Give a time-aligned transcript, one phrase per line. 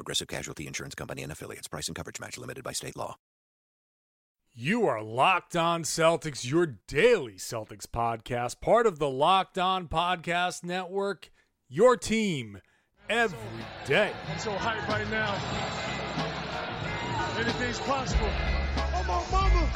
[0.00, 1.68] Progressive Casualty Insurance Company and affiliates.
[1.68, 3.18] Price and coverage match limited by state law.
[4.54, 10.64] You are Locked On Celtics, your daily Celtics podcast, part of the Locked On Podcast
[10.64, 11.30] Network,
[11.68, 12.62] your team
[13.10, 13.38] every
[13.84, 14.10] day.
[14.32, 15.34] I'm so hyped right now.
[17.38, 18.30] Anything's possible.
[18.94, 19.68] Oh, my mama.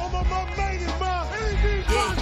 [0.00, 1.28] Oh, my mama made it, ma.
[1.30, 2.21] Anything's possible.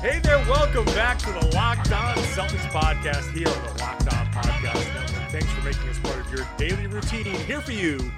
[0.00, 4.26] Hey there, welcome back to the Locked On Celtics podcast here on the Locked On
[4.28, 5.30] Podcast Network.
[5.30, 8.10] Thanks for making us part of your daily routine here for you,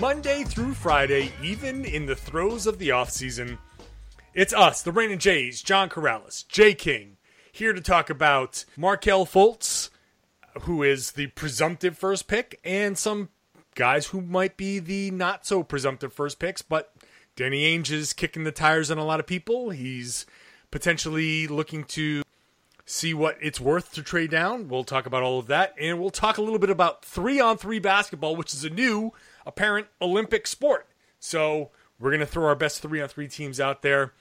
[0.00, 3.58] Monday through Friday, even in the throes of the offseason.
[4.32, 7.18] It's us, the Rain and Jays, John Karalis, Jay King,
[7.52, 9.90] here to talk about Markelle Fultz,
[10.62, 13.28] who is the presumptive first pick, and some
[13.74, 16.94] guys who might be the not so presumptive first picks, but
[17.36, 19.68] Danny Ainge is kicking the tires on a lot of people.
[19.68, 20.24] He's
[20.70, 22.22] potentially looking to
[22.84, 24.68] see what it's worth to trade down.
[24.68, 25.74] We'll talk about all of that.
[25.78, 29.12] And we'll talk a little bit about three on three basketball, which is a new
[29.44, 30.86] apparent Olympic sport.
[31.20, 34.14] So we're going to throw our best three on three teams out there.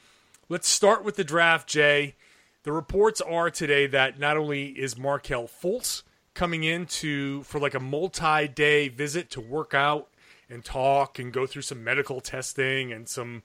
[0.50, 2.16] Let's start with the draft, Jay.
[2.64, 6.04] The reports are today that not only is Markelle Fultz
[6.34, 10.10] coming in to for like a multi-day visit to work out
[10.50, 13.44] and talk and go through some medical testing and some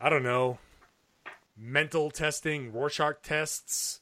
[0.00, 0.58] I don't know,
[1.56, 4.00] mental testing, Rorschach tests,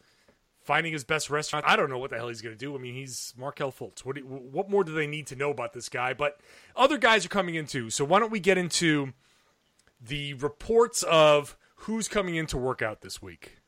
[0.63, 1.65] finding his best restaurant.
[1.69, 2.75] I don't know what the hell he's going to do.
[2.75, 4.01] I mean, he's Markelle Fultz.
[4.01, 6.15] What, do, what more do they need to know about this guy?
[6.15, 6.41] But
[6.75, 7.91] other guys are coming in too.
[7.91, 9.13] So why don't we get into
[10.01, 13.59] the reports of who's coming in to work out this week?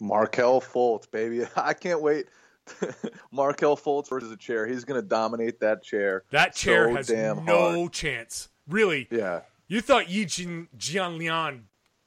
[0.00, 1.44] Markelle Fultz, baby.
[1.56, 2.26] I can't wait.
[3.30, 4.66] Markelle Fultz versus a chair.
[4.66, 6.24] He's going to dominate that chair.
[6.30, 7.92] That chair so has no hard.
[7.92, 8.48] chance.
[8.68, 9.06] Really?
[9.10, 9.42] Yeah.
[9.68, 11.62] You thought Yi Jin, Jian Lian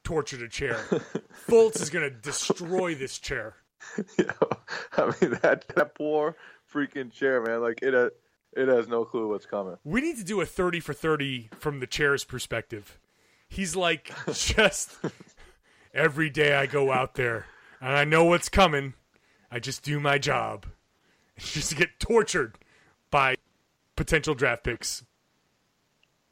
[0.09, 0.73] tortured a chair.
[1.47, 3.57] Fultz is going to destroy this chair.
[4.17, 4.31] Yeah.
[4.97, 6.35] I mean that that poor
[6.73, 7.61] freaking chair, man.
[7.61, 8.09] Like it uh,
[8.53, 9.77] it has no clue what's coming.
[9.83, 12.99] We need to do a 30 for 30 from the chair's perspective.
[13.47, 14.97] He's like, just
[15.93, 17.45] every day I go out there
[17.79, 18.95] and I know what's coming.
[19.51, 20.65] I just do my job.
[21.37, 22.57] Just get tortured
[23.09, 23.35] by
[23.95, 25.05] potential draft picks.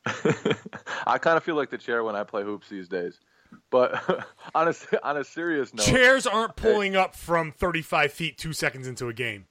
[0.06, 3.22] I kind of feel like the chair when I play hoops these days.
[3.70, 4.74] But on a
[5.04, 9.14] on a serious note, Chairs aren't pulling up from 35 feet two seconds into a
[9.14, 9.46] game.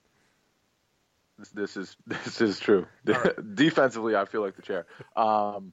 [1.39, 2.87] this, this is this is true.
[3.07, 3.33] right.
[3.55, 4.87] Defensively, I feel like the chair.
[5.17, 5.73] Um,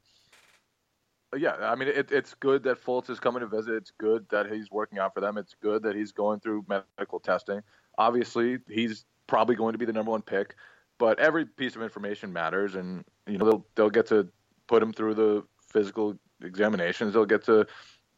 [1.36, 3.74] yeah, I mean, it, it's good that Fultz is coming to visit.
[3.74, 5.38] It's good that he's working out for them.
[5.38, 7.62] It's good that he's going through medical testing.
[7.98, 10.56] Obviously, he's probably going to be the number one pick,
[11.00, 14.28] but every piece of information matters, and you know they'll they'll get to
[14.68, 17.14] put him through the physical examinations.
[17.14, 17.66] They'll get to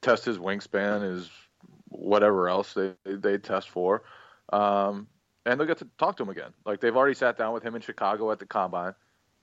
[0.06, 1.30] test his wingspan, his
[1.90, 4.04] whatever else they they test for,
[4.54, 5.08] um,
[5.46, 6.54] and they'll get to talk to him again.
[6.66, 8.94] Like they've already sat down with him in Chicago at the combine,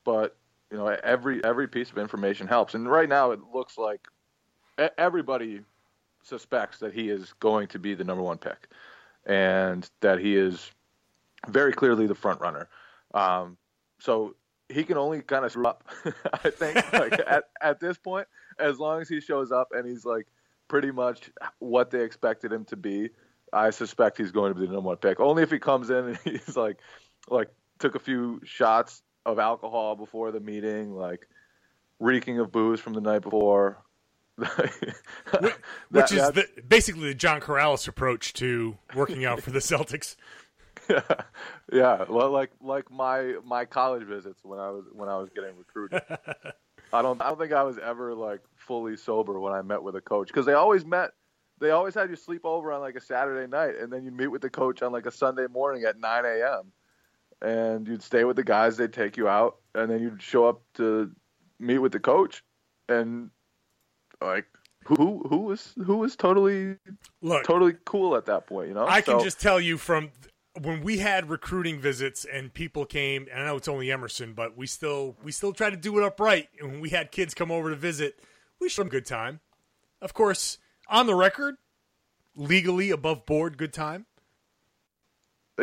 [0.05, 0.37] but
[0.71, 2.75] you know every every piece of information helps.
[2.75, 4.06] And right now it looks like
[4.97, 5.61] everybody
[6.22, 8.69] suspects that he is going to be the number one pick,
[9.27, 10.71] and that he is
[11.49, 12.69] very clearly the front runner.
[13.15, 13.56] Um,
[13.99, 14.36] so
[14.69, 15.84] he can only kind of screw up,
[16.45, 18.27] I think, like at, at this point,
[18.59, 20.27] as long as he shows up and he's like
[20.72, 23.10] pretty much what they expected him to be.
[23.53, 25.21] I suspect he's going to be the number one pick.
[25.21, 26.78] Only if he comes in and he's like,
[27.28, 31.28] like took a few shots of alcohol before the meeting, like
[32.01, 33.83] reeking of booze from the night before.
[34.39, 35.54] Which,
[35.91, 40.16] which is the, basically the John Karalis approach to working out for the Celtics.
[41.71, 45.54] yeah, well, like like my my college visits when I was when I was getting
[45.59, 46.01] recruited.
[46.92, 49.97] I don't I don't think I was ever like fully sober when I met with
[49.97, 51.12] a coach because they always met.
[51.59, 54.27] They always had you sleep over on like a Saturday night, and then you meet
[54.27, 56.72] with the coach on like a Sunday morning at 9 a.m.
[57.41, 58.77] and you'd stay with the guys.
[58.77, 61.12] They'd take you out, and then you'd show up to
[61.60, 62.42] meet with the coach,
[62.89, 63.30] and
[64.21, 64.47] like
[64.84, 66.77] who who was who was totally
[67.21, 68.68] Look, totally cool at that point.
[68.68, 70.10] You know, I can just tell you from
[70.60, 74.57] when we had recruiting visits and people came, and I know it's only Emerson, but
[74.57, 76.49] we still we still try to do it upright.
[76.60, 78.19] And when we had kids come over to visit,
[78.60, 79.41] we showed them good time.
[80.01, 80.59] Of course,
[80.89, 81.57] on the record,
[82.37, 84.07] legally above board, good time.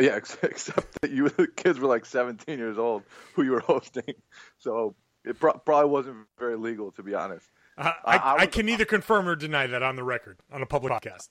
[0.00, 3.02] Yeah, except that you the kids were like 17 years old
[3.34, 4.14] who you were hosting,
[4.58, 4.94] so
[5.24, 7.46] it pro- probably wasn't very legal to be honest.
[7.76, 10.62] I, I, I- I I can neither confirm or deny that on the record on
[10.62, 11.28] a public podcast.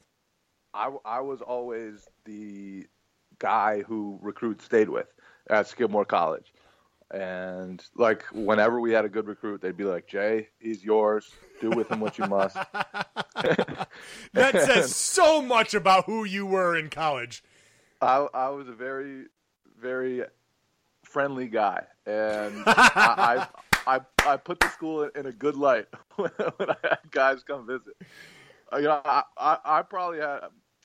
[0.74, 2.86] I, I was always the
[3.40, 5.08] guy who recruits stayed with
[5.50, 6.54] at Skidmore College.
[7.12, 11.32] And like whenever we had a good recruit, they'd be like, Jay, he's yours.
[11.60, 12.56] Do with him what you must.
[14.34, 17.44] That says so much about who you were in college.
[18.02, 19.26] I, I was a very,
[19.82, 20.24] very
[21.04, 23.48] friendly guy, and I,
[23.86, 24.02] I, I,
[24.34, 27.96] I put the school in a good light when, when I had guys come visit.
[28.72, 30.42] Uh, You know, I, I, I probably had,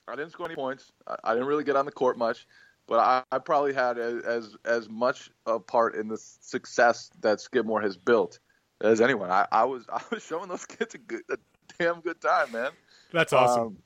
[0.07, 0.91] I didn't score any points.
[1.07, 2.47] I, I didn't really get on the court much,
[2.87, 7.41] but I, I probably had as, as as much a part in the success that
[7.41, 8.39] Skidmore has built
[8.81, 9.31] as anyone.
[9.31, 11.37] I, I was I was showing those kids a, good, a
[11.79, 12.71] damn good time, man.
[13.11, 13.63] That's awesome.
[13.63, 13.77] Um,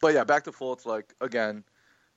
[0.00, 0.86] but yeah, back to Fultz.
[0.86, 1.64] Like again,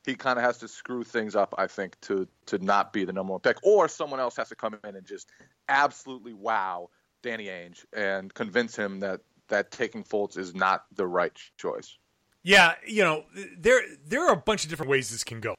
[0.06, 1.54] he kind of has to screw things up.
[1.58, 4.56] I think to to not be the number one pick, or someone else has to
[4.56, 5.30] come in and just
[5.70, 6.90] absolutely wow
[7.22, 11.98] Danny Ainge and convince him that that taking Fultz is not the right choice.
[12.44, 13.24] Yeah, you know,
[13.58, 15.56] there there are a bunch of different ways this can go.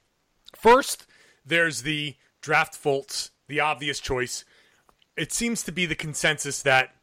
[0.55, 1.07] First,
[1.45, 4.45] there's the draft Fultz, the obvious choice.
[5.17, 6.95] It seems to be the consensus that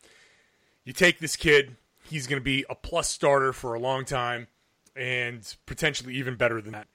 [0.85, 4.49] you take this kid, he's going to be a plus starter for a long time
[4.95, 6.87] and potentially even better than that.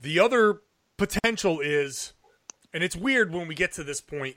[0.00, 0.60] The other
[0.96, 2.12] potential is
[2.72, 4.36] and it's weird when we get to this point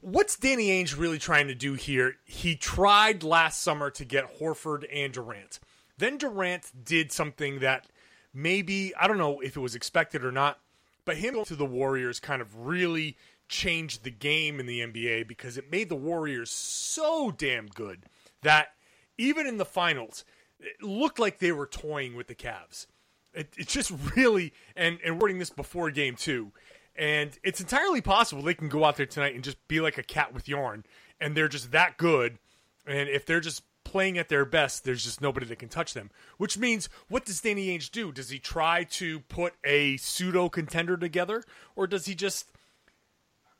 [0.00, 2.16] what's Danny Ainge really trying to do here?
[2.24, 5.58] He tried last summer to get Horford and Durant.
[5.98, 7.86] Then Durant did something that
[8.34, 10.58] maybe, I don't know if it was expected or not,
[11.04, 13.16] but him to the Warriors kind of really
[13.48, 18.04] changed the game in the NBA because it made the Warriors so damn good
[18.42, 18.68] that
[19.16, 20.24] even in the finals,
[20.60, 22.86] it looked like they were toying with the Cavs.
[23.32, 26.52] It, it's just really, and, and wording this before game two,
[26.96, 30.02] and it's entirely possible they can go out there tonight and just be like a
[30.02, 30.84] cat with yarn,
[31.20, 32.38] and they're just that good.
[32.86, 36.10] And if they're just playing at their best, there's just nobody that can touch them.
[36.38, 38.10] Which means, what does Danny Ainge do?
[38.10, 41.44] Does he try to put a pseudo contender together,
[41.76, 42.50] or does he just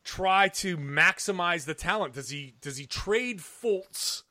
[0.02, 2.14] try to maximize the talent?
[2.14, 4.24] Does he does he trade Fultz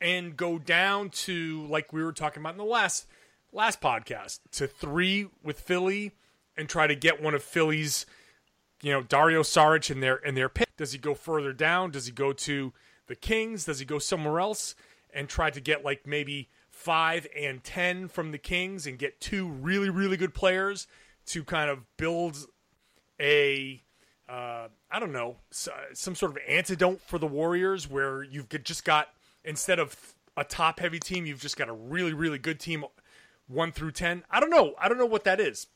[0.00, 3.06] and go down to like we were talking about in the last
[3.52, 6.12] last podcast to three with Philly
[6.56, 8.06] and try to get one of Philly's
[8.82, 10.76] you know Dario Saric in their in their pick?
[10.76, 11.90] Does he go further down?
[11.90, 12.72] Does he go to
[13.08, 13.64] the Kings?
[13.64, 14.76] Does he go somewhere else
[15.14, 19.48] and try to get like maybe five and ten from the Kings and get two
[19.48, 20.86] really really good players
[21.26, 22.46] to kind of build
[23.20, 23.82] a
[24.28, 29.08] uh, I don't know some sort of antidote for the Warriors where you've just got
[29.44, 32.84] instead of a top heavy team you've just got a really really good team
[33.46, 34.22] one through ten.
[34.30, 34.74] I don't know.
[34.78, 35.66] I don't know what that is.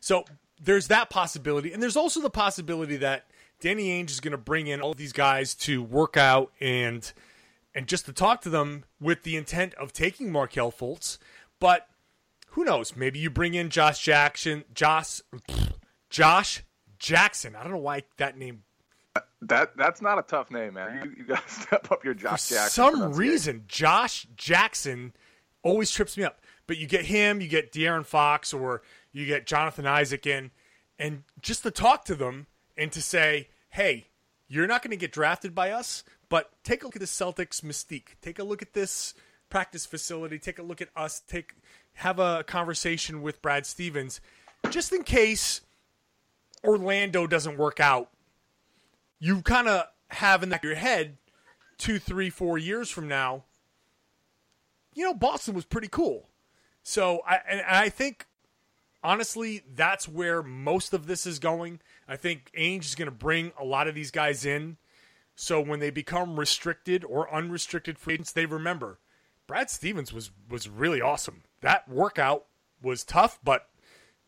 [0.00, 0.24] So
[0.62, 3.26] there's that possibility, and there's also the possibility that
[3.60, 7.10] Danny Ainge is going to bring in all these guys to work out and
[7.76, 11.18] and just to talk to them with the intent of taking Markelle Fultz.
[11.60, 11.86] But
[12.48, 12.96] who knows?
[12.96, 15.20] Maybe you bring in Josh Jackson, Josh,
[16.08, 16.64] Josh
[16.98, 17.54] Jackson.
[17.54, 18.62] I don't know why that name.
[19.42, 21.02] That that's not a tough name, man.
[21.04, 22.70] You, you got to step up your Josh For Jackson.
[22.70, 25.12] some reason, Josh Jackson
[25.62, 26.40] always trips me up.
[26.66, 30.50] But you get him, you get De'Aaron Fox, or you get Jonathan Isaac in,
[30.98, 34.08] and just to talk to them and to say, hey,
[34.48, 37.60] you're not going to get drafted by us, but take a look at the Celtics
[37.60, 38.14] mystique.
[38.20, 39.14] Take a look at this
[39.48, 40.38] practice facility.
[40.38, 41.20] Take a look at us.
[41.20, 41.54] Take
[41.94, 44.20] have a conversation with Brad Stevens,
[44.70, 45.62] just in case
[46.62, 48.10] Orlando doesn't work out.
[49.18, 51.16] You kind of have in your head
[51.78, 53.44] two, three, four years from now,
[54.94, 56.28] you know, Boston was pretty cool.
[56.82, 58.26] So I and I think
[59.02, 61.80] honestly that's where most of this is going.
[62.08, 64.76] I think Ainge is going to bring a lot of these guys in,
[65.36, 68.98] so when they become restricted or unrestricted free agents, they remember
[69.46, 71.42] Brad Stevens was was really awesome.
[71.60, 72.46] That workout
[72.82, 73.68] was tough, but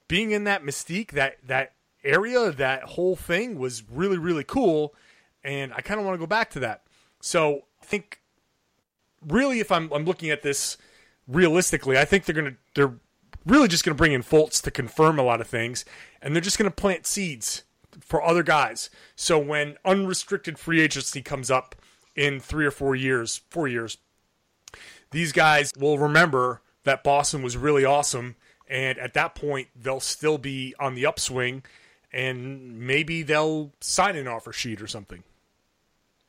[0.06, 1.72] being in that mystique, that that
[2.04, 4.94] area, that whole thing was really really cool,
[5.42, 6.82] and I kind of want to go back to that.
[7.20, 8.20] So I think
[9.26, 10.76] really, if I'm I'm looking at this
[11.26, 12.94] realistically, I think they're gonna they're
[13.46, 15.86] really just gonna bring in Fultz to confirm a lot of things,
[16.20, 17.64] and they're just gonna plant seeds
[18.00, 18.90] for other guys.
[19.17, 21.75] So when unrestricted free agency comes up
[22.14, 23.99] in three or four years, four years,
[25.11, 28.37] these guys will remember that Boston was really awesome,
[28.69, 31.62] and at that point they'll still be on the upswing,
[32.12, 35.23] and maybe they'll sign an offer sheet or something.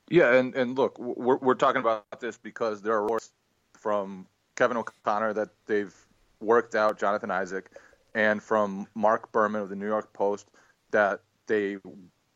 [0.09, 3.31] Yeah, and, and look, we're, we're talking about this because there are reports
[3.77, 5.95] from Kevin O'Connor that they've
[6.41, 7.69] worked out Jonathan Isaac,
[8.15, 10.47] and from Marc Berman of the New York Post
[10.91, 11.77] that they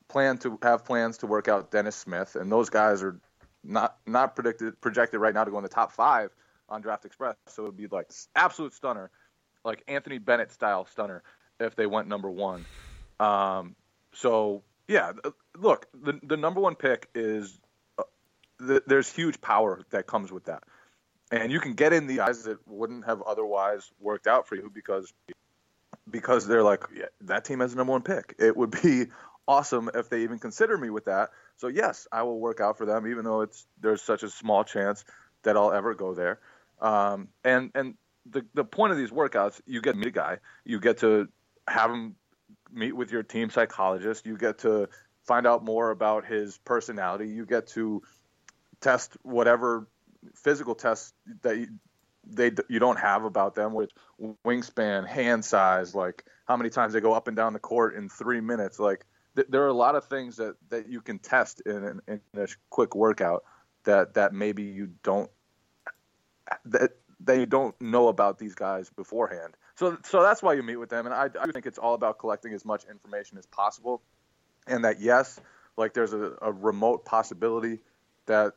[0.09, 3.19] plan to have plans to work out Dennis Smith, and those guys are
[3.63, 6.31] not not predicted projected right now to go in the top five
[6.67, 7.35] on Draft Express.
[7.47, 9.09] So it would be like absolute stunner,
[9.63, 11.23] like Anthony Bennett style stunner
[11.59, 12.65] if they went number one.
[13.19, 13.75] Um,
[14.13, 15.13] so yeah,
[15.57, 17.59] look, the the number one pick is
[17.97, 18.03] uh,
[18.67, 20.63] th- there's huge power that comes with that,
[21.31, 24.69] and you can get in the guys that wouldn't have otherwise worked out for you
[24.73, 25.13] because
[26.13, 28.35] because they're like yeah, that team has the number one pick.
[28.39, 29.07] It would be
[29.47, 31.31] awesome if they even consider me with that.
[31.57, 34.63] So yes, I will work out for them, even though it's there's such a small
[34.63, 35.03] chance
[35.43, 36.39] that I'll ever go there.
[36.79, 37.95] Um, and and
[38.29, 41.27] the the point of these workouts, you get to meet a guy, you get to
[41.67, 42.15] have him
[42.71, 44.87] meet with your team psychologist, you get to
[45.25, 48.01] find out more about his personality, you get to
[48.81, 49.87] test whatever
[50.35, 51.67] physical tests that you,
[52.25, 53.91] they you don't have about them with
[54.45, 58.09] wingspan, hand size, like how many times they go up and down the court in
[58.09, 58.79] three minutes.
[58.79, 62.21] Like th- there are a lot of things that, that you can test in, in,
[62.33, 63.43] in a quick workout
[63.83, 65.29] that that maybe you don't
[66.65, 69.55] that they don't know about these guys beforehand.
[69.75, 72.19] So so that's why you meet with them, and I, I think it's all about
[72.19, 74.01] collecting as much information as possible,
[74.67, 75.39] and that yes,
[75.77, 77.79] like there's a, a remote possibility
[78.25, 78.53] that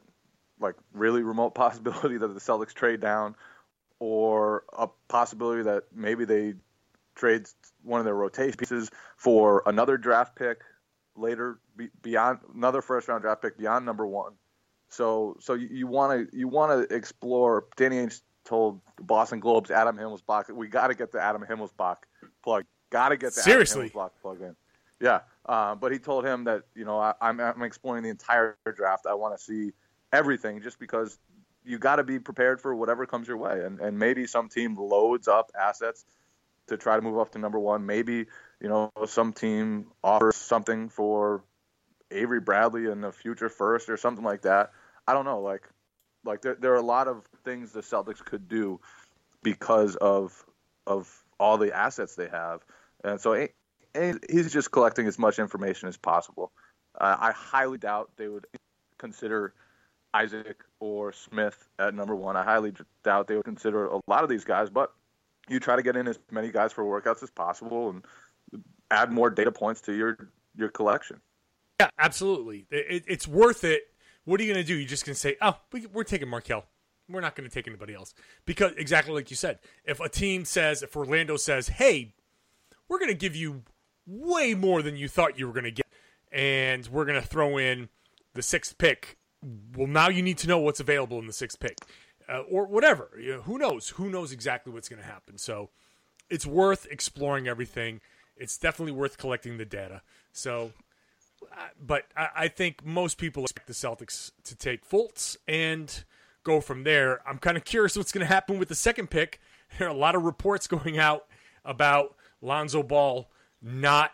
[0.61, 3.35] like really remote possibility that the Celtics trade down
[3.99, 6.55] or a possibility that maybe they
[7.15, 7.47] trade
[7.83, 10.61] one of their rotation pieces for another draft pick
[11.17, 11.59] later
[12.03, 14.33] beyond another first round draft pick beyond number one.
[14.89, 17.67] So so you want to you want to explore.
[17.77, 21.97] Danny Ainge told the Boston Globe's Adam Himmelsbach we got to get the Adam Himmelsbach
[22.45, 22.65] plug.
[22.91, 24.57] Got to get the seriously Adam Himmelsbach plug in.
[25.01, 28.57] Yeah, uh, but he told him that you know I, I'm I'm exploring the entire
[28.75, 29.07] draft.
[29.07, 29.73] I want to see
[30.13, 31.19] everything just because
[31.67, 33.63] you got to be prepared for whatever comes your way.
[33.65, 36.05] And and maybe some team loads up assets
[36.69, 37.87] to try to move up to number one.
[37.87, 38.27] Maybe
[38.61, 41.43] you know some team offers something for
[42.11, 44.71] Avery Bradley in the future first or something like that.
[45.07, 45.41] I don't know.
[45.41, 45.69] Like
[46.25, 48.81] like there there are a lot of things the Celtics could do
[49.43, 50.45] because of
[50.87, 52.61] of all the assets they have.
[53.05, 53.47] And so
[54.31, 56.53] he's just collecting as much information as possible.
[56.99, 58.47] Uh, I highly doubt they would
[58.99, 59.53] consider
[60.15, 62.37] Isaac or Smith at number one.
[62.37, 62.73] I highly
[63.05, 64.93] doubt they would consider a lot of these guys, but
[65.49, 68.05] you try to get in as many guys for workouts as possible and
[68.91, 71.21] add more data points to your your collection.
[71.81, 72.67] Yeah, absolutely.
[72.71, 73.83] It, it's worth it.
[74.25, 74.77] What are you going to do?
[74.77, 76.65] You're just going to say, "Oh, we, we're taking Markelle.
[77.09, 80.45] We're not going to take anybody else." Because exactly like you said, if a team
[80.45, 82.15] says, if Orlando says, "Hey,
[82.89, 83.63] we're going to give you
[84.07, 85.87] way more than you thought you were going to get,
[86.33, 87.89] and we're going to throw in
[88.35, 89.19] the sixth pick,"
[89.77, 91.79] well, now you need to know what's available in the sixth pick,
[92.29, 93.11] uh, or whatever.
[93.21, 93.91] You know, who knows?
[93.91, 95.39] Who knows exactly what's going to happen?
[95.39, 95.71] So,
[96.29, 98.01] it's worth exploring everything.
[98.37, 100.03] It's definitely worth collecting the data.
[100.33, 100.73] So,
[101.81, 106.05] but I, I think most people expect the Celtics to take Fultz and
[106.45, 107.21] go from there.
[107.29, 109.41] I'm kind of curious what's going to happen with the second pick.
[109.79, 111.27] There are a lot of reports going out
[111.65, 113.29] about Lonzo Ball
[113.61, 114.13] not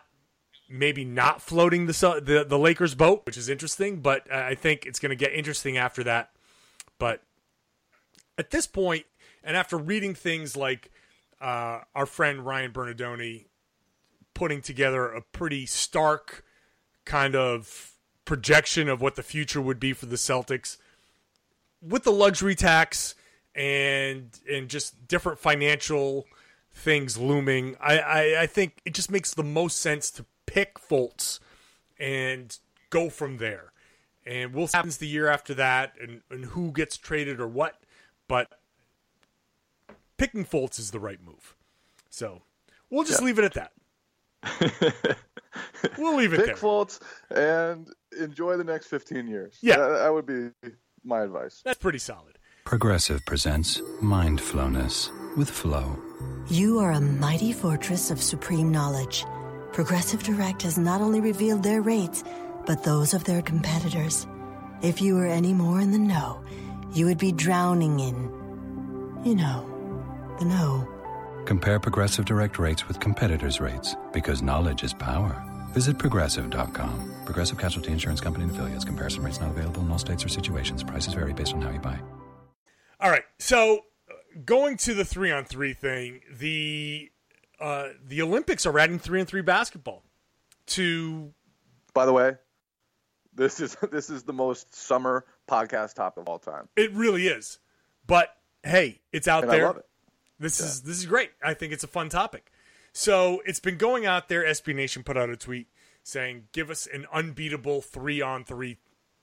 [0.73, 4.01] maybe not floating the the, the Lakers boat, which is interesting.
[4.01, 6.31] But I think it's going to get interesting after that.
[6.97, 7.21] But
[8.37, 9.05] at this point,
[9.43, 10.91] and after reading things like
[11.39, 13.45] uh, our friend Ryan Bernardoni
[14.33, 16.43] putting together a pretty stark
[17.05, 17.91] kind of
[18.25, 20.77] projection of what the future would be for the Celtics
[21.81, 23.15] with the luxury tax
[23.53, 26.25] and and just different financial
[26.73, 27.75] things looming.
[27.79, 31.39] I, I, I think it just makes the most sense to pick Fultz
[31.99, 32.57] and
[32.91, 33.71] go from there.
[34.25, 37.47] And we'll see what happens the year after that and, and who gets traded or
[37.47, 37.81] what.
[38.27, 38.49] But
[40.17, 41.55] picking Fultz is the right move.
[42.09, 42.43] So
[42.89, 43.25] we'll just yeah.
[43.25, 43.71] leave it at that.
[45.97, 46.55] we'll leave it Pick there.
[46.55, 46.99] Fultz
[47.31, 49.57] and enjoy the next 15 years.
[49.61, 49.77] Yeah.
[49.77, 50.49] That, that would be
[51.03, 51.61] my advice.
[51.65, 52.37] That's pretty solid.
[52.63, 55.97] Progressive presents Mindfulness with Flow.
[56.47, 59.25] You are a mighty fortress of supreme knowledge.
[59.73, 62.23] Progressive Direct has not only revealed their rates,
[62.67, 64.27] but those of their competitors.
[64.83, 66.43] If you were any more in the know,
[66.93, 68.15] you would be drowning in,
[69.25, 69.65] you know,
[70.37, 70.87] the know.
[71.45, 75.43] Compare Progressive Direct rates with competitors' rates because knowledge is power.
[75.73, 77.11] Visit progressive.com.
[77.25, 78.85] Progressive Casualty Insurance Company and affiliates.
[78.85, 80.83] Comparison rates not available in all states or situations.
[80.83, 81.99] Prices vary based on how you buy.
[82.99, 83.23] All right.
[83.39, 84.13] So uh,
[84.45, 87.09] going to the three on three thing, the
[87.59, 90.03] uh, the Olympics are adding three on three basketball
[90.67, 91.31] to
[91.93, 92.33] By the way,
[93.33, 96.67] this is this is the most summer podcast topic of all time.
[96.75, 97.59] it really is.
[98.07, 99.65] But hey, it's out And I there.
[99.67, 99.85] love it.
[100.39, 101.31] This is this is great.
[101.43, 102.51] I think it's a fun topic.
[102.91, 104.43] So it's been going out there.
[104.43, 105.67] SB Nation put out a tweet
[106.03, 108.77] saying, "Give us an unbeatable three on three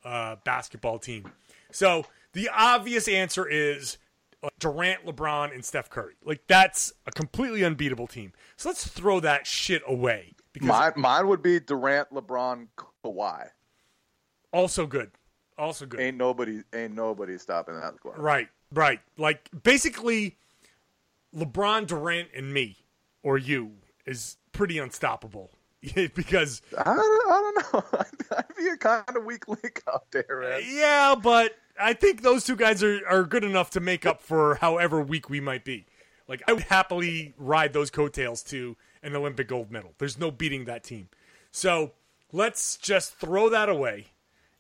[0.05, 1.31] uh, basketball team."
[1.71, 3.99] So the obvious answer is
[4.43, 6.15] uh, Durant, LeBron, and Steph Curry.
[6.25, 8.33] Like that's a completely unbeatable team.
[8.57, 12.69] So let's throw that shit away because Mine, mine would be Durant, LeBron,
[13.05, 13.49] Kawhi.
[14.53, 15.11] also good,
[15.59, 16.01] also good.
[16.01, 18.19] Ain't nobody, ain't nobody stopping that squad.
[18.19, 19.01] Right, right.
[19.17, 20.37] Like basically,
[21.35, 22.79] LeBron, Durant, and me,
[23.23, 23.73] or you,
[24.07, 25.51] is pretty unstoppable
[25.95, 27.99] because I don't, I don't know.
[28.37, 30.63] I'd be a kind of weak link out there, man.
[30.67, 34.57] yeah, but I think those two guys are are good enough to make up for
[34.57, 35.87] however weak we might be.
[36.29, 39.95] Like I would happily ride those coattails to an Olympic gold medal.
[39.99, 41.09] There's no beating that team.
[41.51, 41.93] So
[42.33, 44.09] let's just throw that away,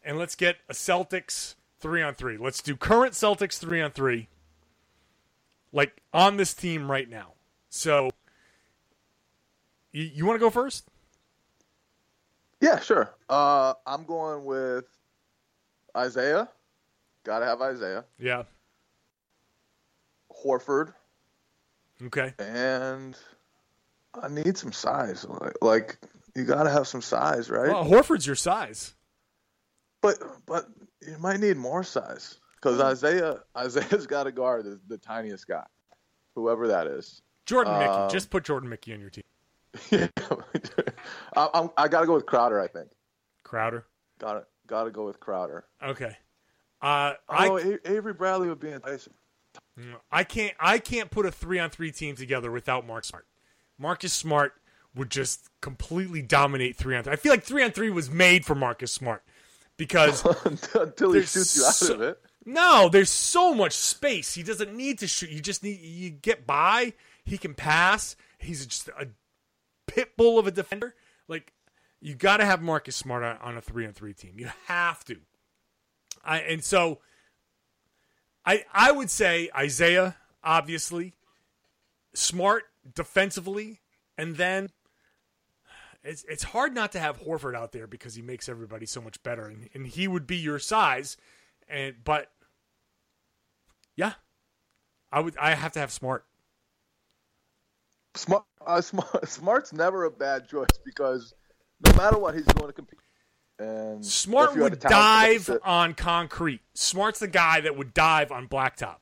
[0.02, 2.36] and let's get a Celtics three on three.
[2.36, 4.28] Let's do current Celtics three on three.
[5.72, 7.34] Like on this team right now.
[7.68, 8.10] So
[9.92, 10.88] you, you want to go first?
[12.60, 13.14] Yeah, sure.
[13.28, 14.84] Uh, I'm going with
[15.96, 16.48] Isaiah.
[17.24, 18.04] Got to have Isaiah.
[18.18, 18.44] Yeah.
[20.44, 20.94] Horford,
[22.06, 22.32] Okay.
[22.38, 23.16] and
[24.14, 25.26] I need some size.
[25.28, 25.98] Like, like
[26.34, 27.68] you got to have some size, right?
[27.68, 28.94] Well, Horford's your size.
[30.00, 30.66] But but
[31.06, 35.66] you might need more size because Isaiah Isaiah's got to guard the, the tiniest guy,
[36.34, 37.20] whoever that is.
[37.44, 37.90] Jordan Mickey.
[37.90, 39.24] Um, Just put Jordan Mickey on your team.
[39.90, 40.08] Yeah,
[41.36, 42.60] I, I got to go with Crowder.
[42.60, 42.88] I think
[43.44, 43.84] Crowder.
[44.18, 45.64] got to got to go with Crowder.
[45.84, 46.16] Okay.
[46.82, 49.12] Uh, Oh, I Avery Bradley would be enticing.
[50.10, 53.26] I can't I can't put a three on three team together without Mark Smart.
[53.78, 54.52] Marcus Smart
[54.94, 57.12] would just completely dominate three on three.
[57.12, 59.22] I feel like three on three was made for Marcus Smart
[59.76, 60.24] because
[60.74, 62.20] Until he shoots you out so- of it.
[62.44, 64.34] no, there's so much space.
[64.34, 65.30] He doesn't need to shoot.
[65.30, 66.92] You just need you get by.
[67.24, 68.16] He can pass.
[68.38, 69.08] He's just a
[69.86, 70.94] pit bull of a defender.
[71.26, 71.52] Like
[72.00, 74.34] you got to have Marcus Smart on, on a three on three team.
[74.36, 75.16] You have to.
[76.24, 77.00] I and so
[78.44, 81.14] I I would say Isaiah obviously
[82.14, 83.80] smart defensively,
[84.16, 84.70] and then
[86.02, 89.22] it's it's hard not to have Horford out there because he makes everybody so much
[89.22, 91.16] better, and, and he would be your size,
[91.68, 92.30] and but
[93.96, 94.14] yeah,
[95.12, 96.24] I would I have to have Smart.
[98.16, 101.32] Smart, uh, smart, Smart's never a bad choice because
[101.86, 102.98] no matter what, he's going to compete.
[103.60, 106.62] And Smart if you had would a dive on concrete.
[106.72, 108.96] Smart's the guy that would dive on blacktop.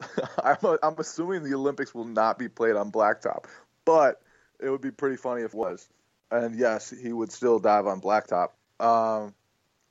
[0.42, 3.44] I'm, I'm assuming the Olympics will not be played on blacktop,
[3.84, 4.20] but
[4.58, 5.88] it would be pretty funny if it was.
[6.32, 8.50] And yes, he would still dive on blacktop.
[8.80, 9.34] Um,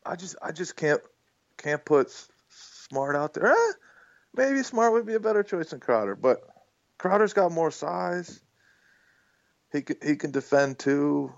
[0.05, 1.01] I just I just can't
[1.55, 2.11] can't put
[2.49, 3.47] Smart out there.
[3.47, 3.71] Eh,
[4.35, 6.41] maybe Smart would be a better choice than Crowder, but
[6.97, 8.41] Crowder's got more size.
[9.71, 11.31] He can, he can defend too.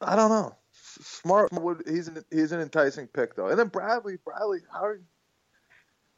[0.00, 0.56] I don't know.
[0.78, 3.48] Smart would he's an he's an enticing pick though.
[3.48, 5.04] And then Bradley Bradley how are you?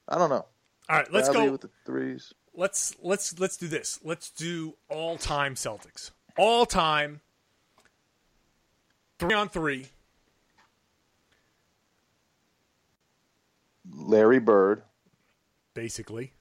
[0.08, 0.46] I don't know.
[0.88, 1.52] All right, let's Bradley go.
[1.52, 2.32] with the threes.
[2.54, 3.98] let's let's let's do this.
[4.02, 6.12] Let's do all time Celtics.
[6.36, 7.20] All time
[9.18, 9.86] three on three.
[13.90, 14.82] Larry Bird,
[15.78, 16.32] Basically.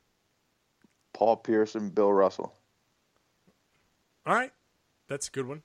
[1.14, 2.54] Paul Pierce, and Bill Russell.
[4.26, 4.52] All right.
[5.08, 5.62] That's a good one.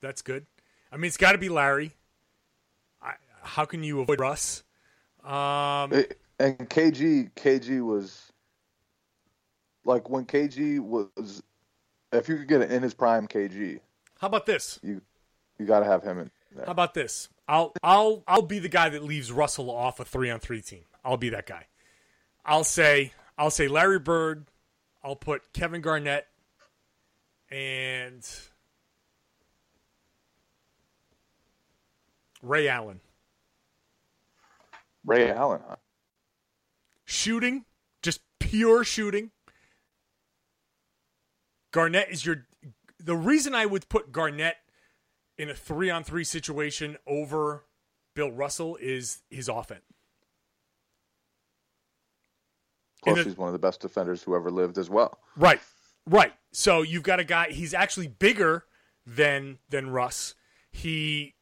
[0.00, 0.46] That's good.
[0.92, 1.95] I mean, it's got to be Larry.
[3.46, 4.62] How can you avoid Russ?
[5.24, 6.04] Um, Eh,
[6.38, 8.30] And KG, KG was
[9.84, 11.42] like when KG was.
[12.12, 13.80] If you could get it in his prime, KG,
[14.20, 14.78] how about this?
[14.82, 15.00] you
[15.58, 16.30] you got to have him in.
[16.54, 16.64] There.
[16.66, 17.28] How about this?
[17.48, 20.84] I'll I'll I'll be the guy that leaves Russell off a three on three team.
[21.04, 21.66] I'll be that guy.
[22.44, 24.46] I'll say I'll say Larry Bird.
[25.02, 26.26] I'll put Kevin Garnett
[27.50, 28.26] and
[32.42, 33.00] Ray Allen.
[35.06, 35.60] Ray Allen.
[35.66, 35.76] Huh?
[37.06, 37.64] Shooting,
[38.02, 39.30] just pure shooting.
[41.72, 42.46] Garnett is your.
[42.98, 44.56] The reason I would put Garnett
[45.38, 47.64] in a three on three situation over
[48.14, 49.82] Bill Russell is his offense.
[53.04, 55.18] Plus, it- he's one of the best defenders who ever lived as well.
[55.36, 55.60] Right,
[56.06, 56.32] right.
[56.52, 57.50] So you've got a guy.
[57.50, 58.64] He's actually bigger
[59.06, 60.34] than than Russ.
[60.72, 61.34] he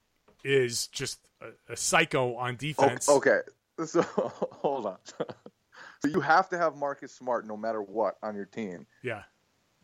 [0.45, 3.09] is just a, a psycho on defense.
[3.09, 3.41] Okay,
[3.87, 4.97] so hold on.
[6.01, 9.23] so you have to have Marcus Smart no matter what on your team Yeah.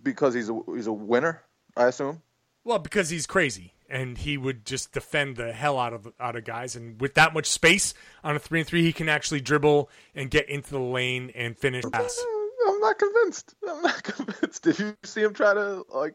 [0.02, 1.42] because he's a he's a winner.
[1.76, 2.22] I assume.
[2.64, 6.44] Well, because he's crazy and he would just defend the hell out of out of
[6.44, 9.88] guys, and with that much space on a three and three, he can actually dribble
[10.14, 12.22] and get into the lane and finish pass.
[12.68, 13.54] I'm not convinced.
[13.68, 14.62] I'm not convinced.
[14.62, 16.14] Did you see him try to like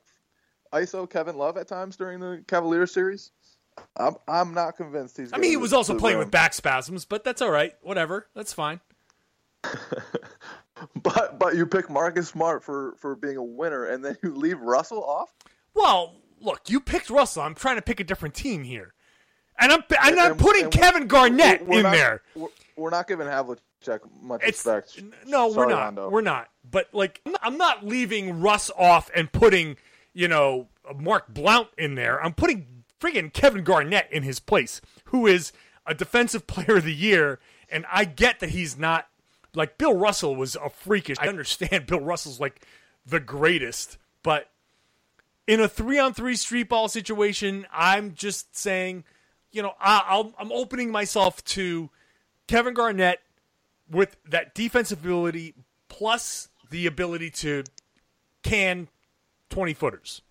[0.74, 3.32] ISO Kevin Love at times during the Cavaliers series?
[3.98, 5.34] I'm I'm not convinced he's.
[5.34, 6.26] I mean, he was also playing well.
[6.26, 7.74] with back spasms, but that's all right.
[7.82, 8.80] Whatever, that's fine.
[10.94, 14.60] But but you pick Marcus Smart for for being a winner, and then you leave
[14.60, 15.34] Russell off.
[15.74, 17.44] Well, look, you picked Russell.
[17.44, 18.94] I'm trying to pick a different team here,
[19.58, 22.22] and I'm and I'm And- putting and Kevin Garnett we're in not- there.
[22.36, 25.02] We're, we're not giving Havlicek much It's respect.
[25.26, 25.82] no, we're not.
[25.84, 26.10] Hondo.
[26.10, 26.50] We're not.
[26.70, 29.78] But like, I'm not leaving Russ off and putting
[30.14, 32.22] you know Mark Blount in there.
[32.22, 32.68] I'm putting
[33.06, 35.52] friggin' Kevin Garnett in his place, who is
[35.86, 37.40] a defensive player of the year.
[37.70, 39.08] And I get that he's not
[39.54, 41.18] like Bill Russell was a freakish.
[41.20, 42.66] I understand Bill Russell's like
[43.06, 44.50] the greatest, but
[45.48, 49.04] in a three on three street ball situation, I'm just saying,
[49.52, 51.90] you know, I, I'll, I'm opening myself to
[52.48, 53.22] Kevin Garnett
[53.90, 55.54] with that defensive ability
[55.88, 57.64] plus the ability to
[58.42, 58.88] can
[59.50, 60.22] 20 footers.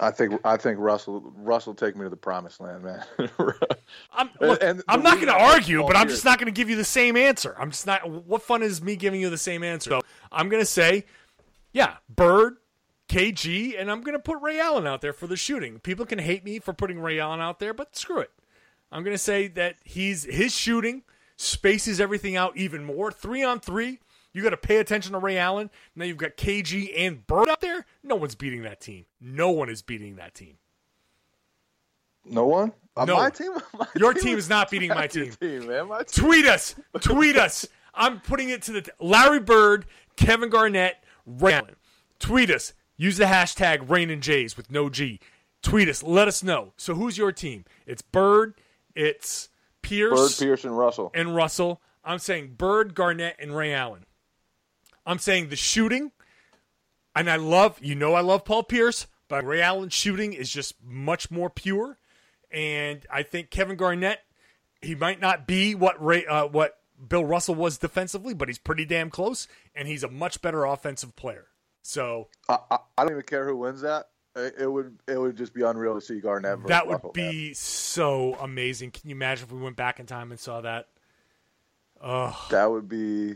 [0.00, 3.04] I think I think Russell Russell take me to the promised land, man.
[4.12, 6.74] I'm, look, I'm not going to argue, but I'm just not going to give you
[6.74, 7.54] the same answer.
[7.58, 8.08] I'm just not.
[8.08, 9.90] What fun is me giving you the same answer?
[9.90, 10.00] So
[10.32, 11.04] I'm going to say,
[11.72, 12.56] yeah, Bird,
[13.08, 15.78] KG, and I'm going to put Ray Allen out there for the shooting.
[15.78, 18.32] People can hate me for putting Ray Allen out there, but screw it.
[18.90, 21.02] I'm going to say that he's his shooting
[21.36, 23.12] spaces everything out even more.
[23.12, 24.00] Three on three,
[24.34, 25.70] you got to pay attention to Ray Allen.
[25.96, 27.86] Now you've got KG and Bird out there.
[28.02, 29.06] No one's beating that team.
[29.20, 30.56] No one is beating that team.
[32.26, 32.72] no one.
[32.96, 33.16] Uh, No.
[33.16, 33.52] my team.
[33.78, 35.32] my Your team is not beating my team.
[35.40, 35.88] team, man.
[35.88, 36.24] My team.
[36.24, 36.74] Tweet us.
[37.00, 37.66] Tweet us.
[37.94, 41.76] I'm putting it to the Larry Bird, Kevin Garnett, Ray Allen.
[42.18, 42.72] Tweet us.
[42.96, 45.20] Use the hashtag Rain and Jays with no G.
[45.62, 46.02] Tweet us.
[46.02, 46.72] Let us know.
[46.76, 47.64] So who's your team?
[47.86, 48.54] It's Bird.
[48.94, 49.48] It's
[49.82, 50.38] Pierce.
[50.38, 51.10] Bird, Pierce, and Russell.
[51.14, 51.80] and Russell.
[52.04, 54.04] I'm saying Bird, Garnett, and Ray Allen.
[55.06, 56.12] I'm saying the shooting,
[57.14, 60.74] and I love, you know, I love Paul Pierce, but Ray Allen's shooting is just
[60.82, 61.98] much more pure.
[62.50, 64.20] And I think Kevin Garnett,
[64.80, 68.84] he might not be what Ray, uh, what Bill Russell was defensively, but he's pretty
[68.84, 71.46] damn close, and he's a much better offensive player.
[71.82, 74.08] So I, I, I don't even care who wins that.
[74.36, 76.66] It, it would it would just be unreal to see Garnett.
[76.66, 77.30] that would Russell, man.
[77.30, 78.90] be so amazing.
[78.90, 80.88] Can you imagine if we went back in time and saw that?
[82.02, 83.34] Oh, that would be.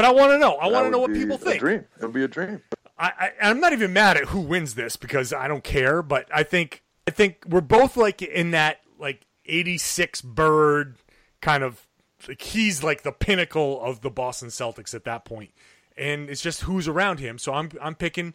[0.00, 0.54] But I want to know.
[0.54, 1.60] I want to know what people think.
[1.60, 1.84] dream.
[1.98, 2.62] It'll be a dream.
[2.98, 6.26] I, I I'm not even mad at who wins this because I don't care, but
[6.32, 10.96] I think I think we're both like in that like 86 bird
[11.42, 11.86] kind of
[12.26, 15.50] like he's like the pinnacle of the Boston Celtics at that point.
[15.98, 17.36] And it's just who's around him.
[17.36, 18.32] So I'm I'm picking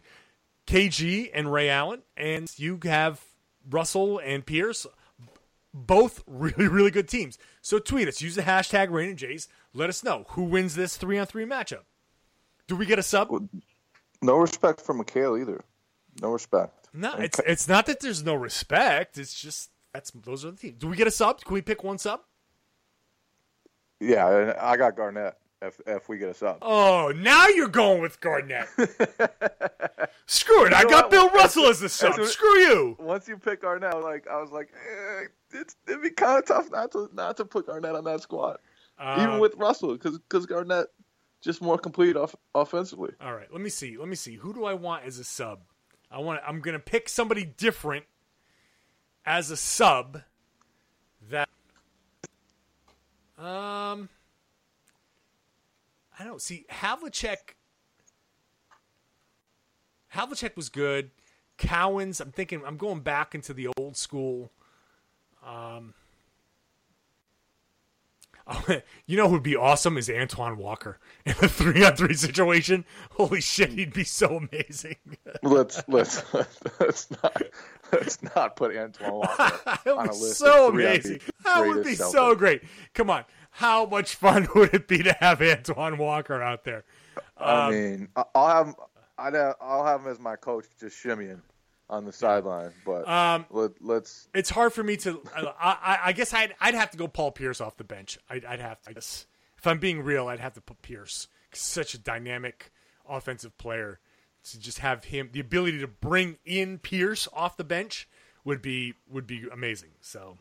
[0.68, 3.24] KG and Ray Allen and you have
[3.68, 4.86] Russell and Pierce
[5.76, 7.38] both really really good teams.
[7.60, 10.96] So tweet us, use the hashtag Rain and Jays, let us know who wins this
[10.96, 11.82] 3 on 3 matchup.
[12.66, 13.30] Do we get a sub?
[14.22, 15.62] No respect for McHale either.
[16.22, 16.88] No respect.
[16.92, 19.18] No, And it's it's not that there's no respect.
[19.18, 20.78] It's just that's those are the teams.
[20.78, 21.42] Do we get a sub?
[21.44, 22.20] Can we pick one sub?
[24.00, 24.54] yeah.
[24.60, 25.36] I got Garnett.
[25.66, 26.58] If if we get a sub.
[26.62, 28.68] Oh, now you're going with Garnett.
[30.26, 30.72] Screw it.
[30.72, 31.10] I got what?
[31.10, 32.14] Bill Russell as the sub.
[32.14, 32.96] soon- Screw you.
[32.98, 36.70] Once you pick Garnett, like I was like, eh, it's it'd be kind of tough
[36.70, 38.58] not to not to put Garnett on that squad,
[39.18, 40.86] even Um, with Russell, because Garnett
[41.42, 43.12] just more complete off, offensively.
[43.20, 43.96] All right, let me see.
[43.96, 44.34] Let me see.
[44.36, 45.60] Who do I want as a sub?
[46.10, 46.40] I want.
[46.46, 48.04] I'm gonna pick somebody different
[49.24, 50.22] as a sub.
[51.30, 51.48] That.
[53.38, 54.08] Um.
[56.18, 57.54] I don't see Havlicek.
[60.14, 61.10] Havlicek was good.
[61.58, 62.20] Cowens.
[62.20, 62.62] I'm thinking.
[62.66, 64.50] I'm going back into the old school.
[65.46, 65.94] Um.
[68.48, 68.64] Oh,
[69.06, 72.84] you know who'd be awesome is Antoine Walker in a three on three situation.
[73.10, 74.94] Holy shit, he'd be so amazing.
[75.42, 76.22] Let's let's
[76.78, 77.42] let's not
[77.90, 80.36] let's not put Antoine Walker on a list.
[80.36, 81.20] so of three on the amazing.
[81.42, 82.62] That would be so great.
[82.94, 83.24] Come on,
[83.56, 86.84] how much fun would it be to have Antoine Walker out there?
[87.38, 88.74] I mean, I- I'll have
[89.18, 91.40] I'd have, I'll have him as my coach, just shimmying
[91.88, 92.72] on the sideline.
[92.84, 95.22] But Um, let, let's It's hard for me to.
[95.34, 98.18] I, I, I guess I'd I'd have to go Paul Pierce off the bench.
[98.28, 98.90] I'd, I'd have to.
[98.90, 101.28] I guess if I'm being real, I'd have to put Pierce.
[101.52, 102.70] Such a dynamic
[103.08, 104.00] offensive player
[104.50, 108.06] to just have him the ability to bring in Pierce off the bench
[108.44, 109.90] would be would be amazing.
[110.02, 110.36] So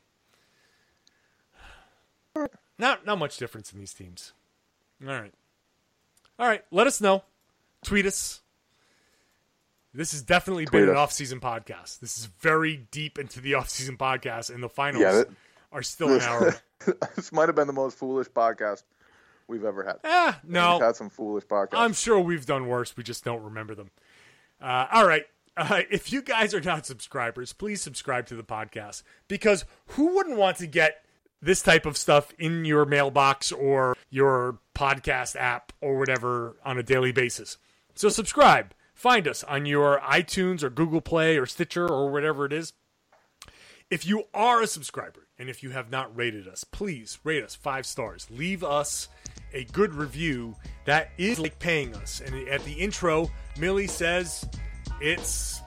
[2.78, 4.34] not not much difference in these teams.
[5.02, 5.34] All right.
[6.38, 7.24] All right, let us know.
[7.84, 8.42] Tweet us.
[9.94, 12.00] This has definitely Tweet been an off-season podcast.
[12.00, 15.30] This is very deep into the off-season podcast, and the finals Yeah, that-
[15.72, 16.56] are still an hour.
[17.16, 18.84] this might have been the most foolish podcast
[19.48, 19.96] we've ever had.
[20.04, 20.74] Ah, no.
[20.74, 21.70] We've had some foolish podcasts.
[21.74, 22.98] I'm sure we've done worse.
[22.98, 23.92] We just don't remember them.
[24.62, 25.24] Uh, all right.
[25.56, 30.36] Uh, if you guys are not subscribers, please subscribe to the podcast because who wouldn't
[30.38, 31.05] want to get
[31.42, 36.84] this type of stuff in your mailbox or your podcast app or whatever on a
[36.84, 37.58] daily basis?
[37.96, 38.74] So subscribe.
[38.94, 42.74] Find us on your iTunes or Google Play or Stitcher or whatever it is.
[43.92, 47.56] If you are a subscriber and if you have not rated us, please rate us
[47.56, 48.28] five stars.
[48.32, 49.10] Leave us
[49.54, 52.22] a good review that is like paying us.
[52.26, 54.48] And at the intro, Millie says
[55.02, 55.62] it's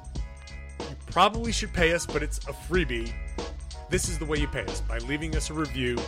[0.81, 3.13] you probably should pay us, but it's a freebie.
[3.91, 5.99] This is the way you pay us by leaving us a review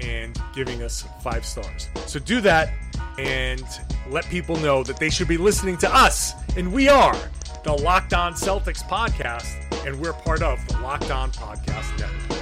[0.00, 1.88] and giving us five stars.
[2.06, 2.72] So do that
[3.18, 3.62] and
[4.08, 6.32] let people know that they should be listening to us.
[6.56, 7.16] And we are
[7.64, 9.46] the Locked On Celtics podcast,
[9.86, 12.38] and we're part of the Locked On Podcast Network.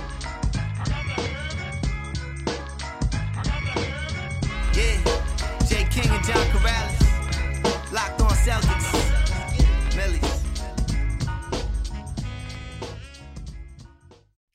[4.77, 7.93] Yeah, Jay King and John Karalis.
[7.93, 9.06] Locked on Celtics.